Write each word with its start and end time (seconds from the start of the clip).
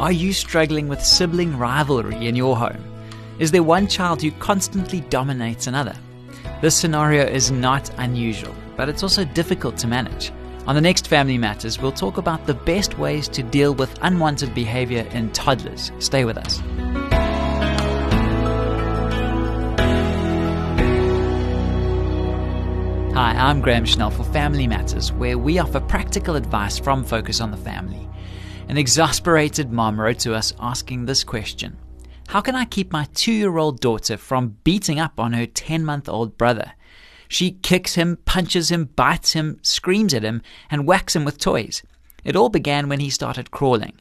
Are 0.00 0.12
you 0.12 0.32
struggling 0.32 0.88
with 0.88 1.04
sibling 1.04 1.58
rivalry 1.58 2.26
in 2.26 2.34
your 2.34 2.56
home? 2.56 2.82
Is 3.38 3.50
there 3.50 3.62
one 3.62 3.86
child 3.86 4.22
who 4.22 4.30
constantly 4.30 5.02
dominates 5.02 5.66
another? 5.66 5.94
This 6.62 6.74
scenario 6.74 7.26
is 7.26 7.50
not 7.50 7.90
unusual, 7.98 8.54
but 8.78 8.88
it's 8.88 9.02
also 9.02 9.26
difficult 9.26 9.76
to 9.76 9.86
manage. 9.86 10.32
On 10.66 10.74
the 10.74 10.80
next 10.80 11.06
Family 11.06 11.36
Matters, 11.36 11.78
we'll 11.78 11.92
talk 11.92 12.16
about 12.16 12.46
the 12.46 12.54
best 12.54 12.96
ways 12.96 13.28
to 13.28 13.42
deal 13.42 13.74
with 13.74 13.98
unwanted 14.00 14.54
behavior 14.54 15.06
in 15.12 15.30
toddlers. 15.32 15.92
Stay 15.98 16.24
with 16.24 16.38
us. 16.38 16.60
Hi, 23.12 23.34
I'm 23.36 23.60
Graham 23.60 23.84
Schnell 23.84 24.10
for 24.10 24.24
Family 24.24 24.66
Matters, 24.66 25.12
where 25.12 25.36
we 25.36 25.58
offer 25.58 25.78
practical 25.78 26.36
advice 26.36 26.78
from 26.78 27.04
Focus 27.04 27.42
on 27.42 27.50
the 27.50 27.58
Family. 27.58 28.08
An 28.70 28.78
exasperated 28.78 29.72
mom 29.72 30.00
wrote 30.00 30.20
to 30.20 30.32
us 30.32 30.52
asking 30.60 31.04
this 31.04 31.24
question 31.24 31.76
How 32.28 32.40
can 32.40 32.54
I 32.54 32.64
keep 32.64 32.92
my 32.92 33.08
two 33.14 33.32
year 33.32 33.58
old 33.58 33.80
daughter 33.80 34.16
from 34.16 34.58
beating 34.62 35.00
up 35.00 35.18
on 35.18 35.32
her 35.32 35.44
10 35.44 35.84
month 35.84 36.08
old 36.08 36.38
brother? 36.38 36.74
She 37.26 37.50
kicks 37.50 37.96
him, 37.96 38.18
punches 38.26 38.70
him, 38.70 38.84
bites 38.84 39.32
him, 39.32 39.58
screams 39.62 40.14
at 40.14 40.22
him, 40.22 40.40
and 40.70 40.86
whacks 40.86 41.16
him 41.16 41.24
with 41.24 41.36
toys. 41.36 41.82
It 42.22 42.36
all 42.36 42.48
began 42.48 42.88
when 42.88 43.00
he 43.00 43.10
started 43.10 43.50
crawling. 43.50 43.94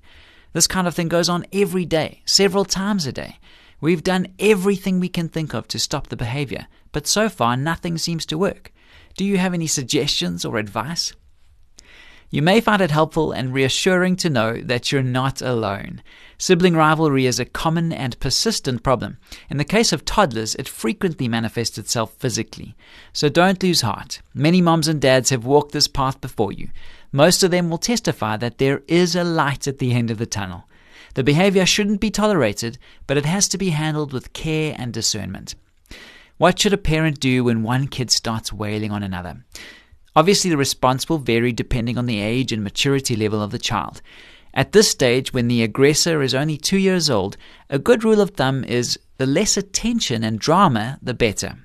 This 0.53 0.67
kind 0.67 0.85
of 0.87 0.93
thing 0.93 1.07
goes 1.07 1.29
on 1.29 1.47
every 1.51 1.85
day, 1.85 2.21
several 2.25 2.63
times 2.63 3.07
a 3.07 3.11
day. 3.11 3.39
We've 3.81 4.03
done 4.03 4.27
everything 4.37 4.99
we 4.99 5.09
can 5.09 5.29
think 5.29 5.55
of 5.55 5.67
to 5.69 5.79
stop 5.79 6.09
the 6.09 6.15
behavior, 6.15 6.67
but 6.91 7.07
so 7.07 7.27
far 7.27 7.57
nothing 7.57 7.97
seems 7.97 8.23
to 8.27 8.37
work. 8.37 8.71
Do 9.17 9.25
you 9.25 9.39
have 9.39 9.55
any 9.55 9.65
suggestions 9.65 10.45
or 10.45 10.57
advice? 10.57 11.13
You 12.31 12.43
may 12.43 12.61
find 12.61 12.79
it 12.79 12.91
helpful 12.91 13.31
and 13.31 13.51
reassuring 13.51 14.15
to 14.17 14.29
know 14.29 14.61
that 14.61 14.91
you're 14.91 15.01
not 15.01 15.41
alone. 15.41 16.03
Sibling 16.37 16.75
rivalry 16.75 17.25
is 17.25 17.39
a 17.39 17.45
common 17.45 17.91
and 17.91 18.19
persistent 18.19 18.83
problem. 18.83 19.17
In 19.49 19.57
the 19.57 19.63
case 19.63 19.91
of 19.91 20.05
toddlers, 20.05 20.53
it 20.55 20.69
frequently 20.69 21.27
manifests 21.27 21.79
itself 21.79 22.13
physically. 22.19 22.75
So 23.13 23.29
don't 23.29 23.63
lose 23.63 23.81
heart. 23.81 24.21
Many 24.35 24.61
moms 24.61 24.87
and 24.87 25.01
dads 25.01 25.31
have 25.31 25.43
walked 25.43 25.71
this 25.71 25.87
path 25.87 26.21
before 26.21 26.51
you. 26.51 26.69
Most 27.11 27.41
of 27.41 27.49
them 27.49 27.71
will 27.71 27.79
testify 27.79 28.37
that 28.37 28.59
there 28.59 28.83
is 28.87 29.15
a 29.15 29.23
light 29.23 29.67
at 29.67 29.79
the 29.79 29.93
end 29.93 30.11
of 30.11 30.19
the 30.19 30.27
tunnel. 30.27 30.65
The 31.15 31.23
behavior 31.23 31.65
shouldn't 31.65 31.99
be 31.99 32.11
tolerated, 32.11 32.77
but 33.07 33.17
it 33.17 33.25
has 33.25 33.47
to 33.49 33.57
be 33.57 33.71
handled 33.71 34.13
with 34.13 34.33
care 34.33 34.75
and 34.77 34.93
discernment. 34.93 35.55
What 36.37 36.59
should 36.59 36.73
a 36.73 36.77
parent 36.77 37.19
do 37.19 37.43
when 37.43 37.63
one 37.63 37.87
kid 37.87 38.11
starts 38.11 38.53
wailing 38.53 38.91
on 38.91 39.01
another? 39.01 39.43
Obviously, 40.15 40.49
the 40.49 40.57
response 40.57 41.07
will 41.07 41.19
vary 41.19 41.51
depending 41.51 41.97
on 41.97 42.05
the 42.05 42.19
age 42.19 42.51
and 42.51 42.63
maturity 42.63 43.15
level 43.15 43.41
of 43.41 43.51
the 43.51 43.59
child. 43.59 44.01
At 44.53 44.71
this 44.71 44.89
stage, 44.89 45.31
when 45.31 45.47
the 45.47 45.63
aggressor 45.63 46.21
is 46.21 46.33
only 46.33 46.57
two 46.57 46.77
years 46.77 47.09
old, 47.09 47.37
a 47.69 47.79
good 47.79 48.03
rule 48.03 48.19
of 48.19 48.31
thumb 48.31 48.63
is 48.63 48.97
the 49.17 49.27
less 49.27 49.57
attention 49.57 50.23
and 50.23 50.39
drama, 50.39 50.97
the 51.01 51.13
better. 51.13 51.57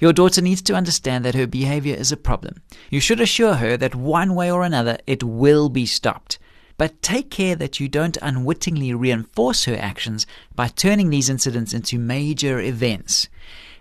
Your 0.00 0.12
daughter 0.12 0.40
needs 0.40 0.62
to 0.62 0.74
understand 0.74 1.24
that 1.24 1.34
her 1.34 1.46
behavior 1.46 1.94
is 1.94 2.12
a 2.12 2.16
problem. 2.16 2.62
You 2.90 3.00
should 3.00 3.20
assure 3.20 3.54
her 3.54 3.76
that 3.76 3.94
one 3.94 4.34
way 4.34 4.50
or 4.50 4.62
another 4.62 4.98
it 5.06 5.22
will 5.22 5.68
be 5.68 5.86
stopped. 5.86 6.38
But 6.76 7.02
take 7.02 7.30
care 7.30 7.56
that 7.56 7.80
you 7.80 7.88
don't 7.88 8.16
unwittingly 8.22 8.94
reinforce 8.94 9.64
her 9.64 9.76
actions 9.76 10.26
by 10.54 10.68
turning 10.68 11.10
these 11.10 11.28
incidents 11.28 11.74
into 11.74 11.98
major 11.98 12.60
events. 12.60 13.28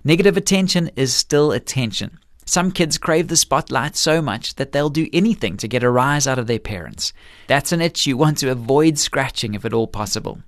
Negative 0.04 0.36
attention 0.36 0.90
is 0.96 1.14
still 1.14 1.52
attention. 1.52 2.18
Some 2.48 2.72
kids 2.72 2.98
crave 2.98 3.28
the 3.28 3.36
spotlight 3.36 3.98
so 3.98 4.22
much 4.22 4.56
that 4.56 4.72
they'll 4.72 4.90
do 4.90 5.10
anything 5.12 5.58
to 5.58 5.68
get 5.68 5.84
a 5.84 5.90
rise 5.90 6.26
out 6.26 6.40
of 6.40 6.48
their 6.48 6.60
parents. 6.60 7.12
That's 7.48 7.74
an 7.74 7.82
itch 7.82 8.08
you 8.08 8.16
want 8.16 8.38
to 8.38 8.50
avoid 8.50 8.98
scratching 8.98 9.54
if 9.54 9.66
at 9.66 9.74
all 9.74 9.86
possible. 9.86 10.40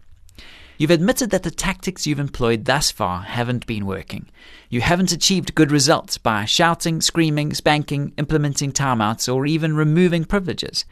You've 0.77 0.91
admitted 0.91 1.29
that 1.31 1.43
the 1.43 1.51
tactics 1.51 2.07
you've 2.07 2.21
employed 2.21 2.63
thus 2.63 2.89
far 2.89 3.23
haven't 3.23 3.67
been 3.67 3.85
working. 3.85 4.29
You 4.69 4.79
haven't 4.79 5.11
achieved 5.11 5.55
good 5.55 5.73
results 5.73 6.17
by 6.17 6.45
shouting, 6.45 7.01
screaming, 7.01 7.53
spanking, 7.53 8.13
implementing 8.17 8.71
timeouts, 8.71 9.31
or 9.31 9.45
even 9.45 9.75
removing 9.75 10.23
privileges. 10.23 10.85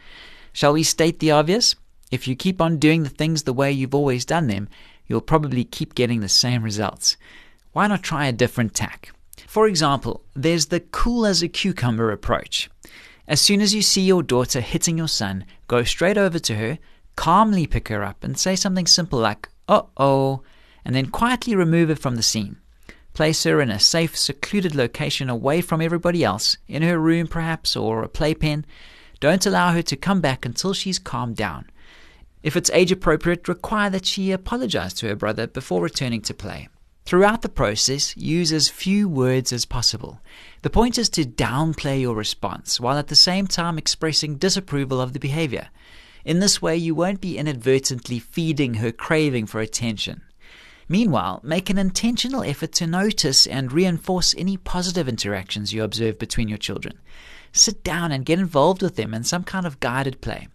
Shall 0.52 0.74
we 0.74 0.84
state 0.84 1.20
the 1.20 1.32
obvious? 1.32 1.74
If 2.12 2.28
you 2.28 2.36
keep 2.36 2.60
on 2.60 2.80
doing 2.80 3.04
the 3.04 3.10
things 3.10 3.44
the 3.44 3.54
way 3.54 3.72
you've 3.72 3.96
always 3.96 4.26
done 4.26 4.48
them, 4.48 4.68
you'll 5.08 5.22
probably 5.22 5.64
keep 5.64 5.96
getting 5.96 6.20
the 6.20 6.28
same 6.28 6.64
results. 6.64 7.16
Why 7.72 7.88
not 7.88 8.04
try 8.04 8.26
a 8.26 8.34
different 8.34 8.74
tack? 8.74 9.14
For 9.48 9.66
example, 9.66 10.26
there's 10.36 10.66
the 10.66 10.82
cool 10.82 11.26
as 11.26 11.42
a 11.42 11.48
cucumber 11.48 12.12
approach. 12.12 12.70
As 13.30 13.40
soon 13.40 13.62
as 13.62 13.74
you 13.74 13.82
see 13.82 14.02
your 14.02 14.22
daughter 14.22 14.60
hitting 14.60 14.98
your 14.98 15.08
son, 15.08 15.46
go 15.70 15.84
straight 15.84 16.18
over 16.18 16.38
to 16.38 16.56
her, 16.56 16.78
calmly 17.16 17.66
pick 17.66 17.88
her 17.88 18.04
up, 18.04 18.26
and 18.26 18.38
say 18.38 18.58
something 18.58 18.86
simple 18.86 19.20
like, 19.20 19.48
uh 19.70 19.84
oh, 19.96 20.44
and 20.84 20.94
then 20.94 21.08
quietly 21.08 21.56
remove 21.56 21.88
her 21.88 21.96
from 21.96 22.18
the 22.18 22.24
scene. 22.24 22.58
Place 23.14 23.46
her 23.46 23.62
in 23.62 23.72
a 23.72 23.80
safe, 23.80 24.18
secluded 24.18 24.76
location 24.76 25.30
away 25.30 25.62
from 25.62 25.82
everybody 25.82 26.26
else, 26.26 26.58
in 26.68 26.82
her 26.84 27.00
room 27.00 27.26
perhaps, 27.26 27.74
or 27.74 28.04
a 28.04 28.10
playpen. 28.10 28.66
Don't 29.22 29.46
allow 29.46 29.72
her 29.72 29.82
to 29.82 29.96
come 29.96 30.20
back 30.20 30.46
until 30.46 30.74
she's 30.74 31.00
calmed 31.00 31.38
down. 31.38 31.70
If 32.44 32.58
it's 32.58 32.70
age 32.72 32.92
appropriate, 32.92 33.48
require 33.48 33.90
that 33.92 34.06
she 34.06 34.32
apologize 34.32 34.94
to 34.96 35.08
her 35.08 35.16
brother 35.16 35.48
before 35.48 35.82
returning 35.82 36.22
to 36.24 36.34
play. 36.34 36.68
Throughout 37.08 37.42
the 37.42 37.48
process, 37.48 38.18
use 38.18 38.52
as 38.52 38.68
few 38.68 39.08
words 39.08 39.54
as 39.54 39.64
possible. 39.64 40.20
The 40.62 40.70
point 40.70 40.98
is 40.98 41.08
to 41.12 41.24
downplay 41.24 42.02
your 42.02 42.14
response 42.14 42.82
while 42.82 42.98
at 42.98 43.08
the 43.08 43.16
same 43.16 43.48
time 43.48 43.78
expressing 43.78 44.36
disapproval 44.36 45.00
of 45.00 45.14
the 45.14 45.20
behavior. 45.20 45.70
In 46.26 46.42
this 46.42 46.62
way, 46.62 46.76
you 46.76 46.94
won't 46.94 47.22
be 47.22 47.38
inadvertently 47.38 48.20
feeding 48.20 48.74
her 48.74 48.92
craving 48.92 49.46
for 49.46 49.62
attention. 49.62 50.22
Meanwhile, 50.90 51.40
make 51.46 51.70
an 51.70 51.78
intentional 51.78 52.44
effort 52.44 52.74
to 52.74 52.86
notice 52.86 53.48
and 53.48 53.72
reinforce 53.72 54.36
any 54.38 54.58
positive 54.58 55.08
interactions 55.08 55.72
you 55.72 55.84
observe 55.84 56.20
between 56.20 56.50
your 56.50 56.58
children. 56.58 57.00
Sit 57.54 57.86
down 57.86 58.12
and 58.12 58.26
get 58.26 58.38
involved 58.38 58.82
with 58.82 58.98
them 58.98 59.14
in 59.14 59.24
some 59.24 59.46
kind 59.46 59.66
of 59.66 59.80
guided 59.80 60.20
play. 60.20 60.50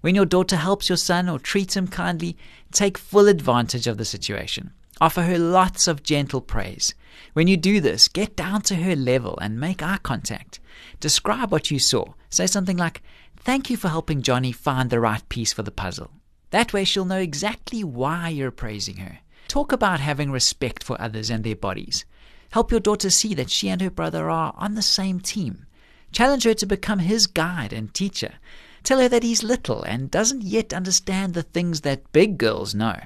When 0.00 0.16
your 0.16 0.26
daughter 0.26 0.56
helps 0.56 0.88
your 0.88 0.98
son 0.98 1.28
or 1.28 1.38
treats 1.38 1.76
him 1.76 1.86
kindly, 1.86 2.36
take 2.72 2.98
full 2.98 3.28
advantage 3.28 3.86
of 3.86 3.98
the 3.98 4.04
situation. 4.04 4.72
Offer 5.00 5.22
her 5.22 5.38
lots 5.38 5.88
of 5.88 6.02
gentle 6.02 6.40
praise. 6.40 6.94
When 7.32 7.48
you 7.48 7.56
do 7.56 7.80
this, 7.80 8.08
get 8.08 8.36
down 8.36 8.62
to 8.62 8.76
her 8.76 8.94
level 8.94 9.38
and 9.40 9.58
make 9.58 9.82
eye 9.82 9.98
contact. 10.02 10.60
Describe 11.00 11.50
what 11.50 11.70
you 11.70 11.78
saw. 11.78 12.14
Say 12.30 12.46
something 12.46 12.76
like, 12.76 13.02
Thank 13.38 13.70
you 13.70 13.76
for 13.76 13.88
helping 13.88 14.22
Johnny 14.22 14.52
find 14.52 14.88
the 14.90 15.00
right 15.00 15.28
piece 15.28 15.52
for 15.52 15.62
the 15.62 15.72
puzzle. 15.72 16.10
That 16.50 16.72
way 16.72 16.84
she'll 16.84 17.04
know 17.04 17.18
exactly 17.18 17.82
why 17.82 18.28
you're 18.28 18.52
praising 18.52 18.98
her. 18.98 19.18
Talk 19.48 19.72
about 19.72 20.00
having 20.00 20.30
respect 20.30 20.84
for 20.84 21.00
others 21.00 21.28
and 21.28 21.42
their 21.42 21.56
bodies. 21.56 22.04
Help 22.50 22.70
your 22.70 22.80
daughter 22.80 23.10
see 23.10 23.34
that 23.34 23.50
she 23.50 23.68
and 23.68 23.80
her 23.80 23.90
brother 23.90 24.30
are 24.30 24.54
on 24.56 24.74
the 24.74 24.82
same 24.82 25.18
team. 25.18 25.66
Challenge 26.12 26.44
her 26.44 26.54
to 26.54 26.66
become 26.66 27.00
his 27.00 27.26
guide 27.26 27.72
and 27.72 27.92
teacher. 27.92 28.34
Tell 28.82 29.00
her 29.00 29.08
that 29.08 29.22
he's 29.22 29.42
little 29.42 29.82
and 29.82 30.10
doesn't 30.10 30.42
yet 30.42 30.72
understand 30.72 31.34
the 31.34 31.42
things 31.42 31.80
that 31.80 32.12
big 32.12 32.38
girls 32.38 32.74
know. 32.74 33.00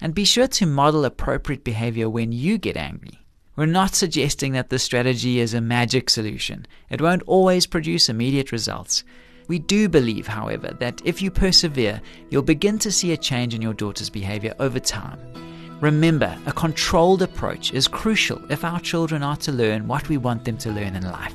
And 0.00 0.14
be 0.14 0.24
sure 0.24 0.48
to 0.48 0.66
model 0.66 1.04
appropriate 1.04 1.64
behavior 1.64 2.08
when 2.08 2.32
you 2.32 2.58
get 2.58 2.76
angry. 2.76 3.20
We're 3.56 3.66
not 3.66 3.94
suggesting 3.94 4.52
that 4.52 4.70
this 4.70 4.82
strategy 4.82 5.38
is 5.38 5.54
a 5.54 5.60
magic 5.60 6.10
solution. 6.10 6.66
It 6.90 7.00
won't 7.00 7.22
always 7.22 7.66
produce 7.66 8.08
immediate 8.08 8.50
results. 8.50 9.04
We 9.46 9.58
do 9.58 9.88
believe, 9.88 10.26
however, 10.26 10.76
that 10.80 11.00
if 11.04 11.22
you 11.22 11.30
persevere, 11.30 12.00
you'll 12.30 12.42
begin 12.42 12.78
to 12.80 12.90
see 12.90 13.12
a 13.12 13.16
change 13.16 13.54
in 13.54 13.62
your 13.62 13.74
daughter's 13.74 14.10
behavior 14.10 14.54
over 14.58 14.80
time. 14.80 15.20
Remember, 15.80 16.36
a 16.46 16.52
controlled 16.52 17.22
approach 17.22 17.72
is 17.72 17.86
crucial 17.86 18.40
if 18.50 18.64
our 18.64 18.80
children 18.80 19.22
are 19.22 19.36
to 19.36 19.52
learn 19.52 19.86
what 19.86 20.08
we 20.08 20.16
want 20.16 20.44
them 20.44 20.56
to 20.58 20.70
learn 20.70 20.96
in 20.96 21.04
life. 21.04 21.34